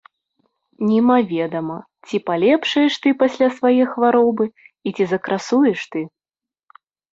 [0.91, 1.75] Немаведама,
[2.07, 6.05] ці палепшаеш ты пасля свае хваробы і ці закрасуеш ты!